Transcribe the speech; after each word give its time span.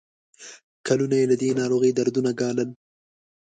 کلونه 0.87 1.15
یې 1.19 1.25
له 1.31 1.35
دې 1.41 1.49
ناروغۍ 1.59 1.91
دردونه 1.93 2.31
ګالل. 2.41 2.69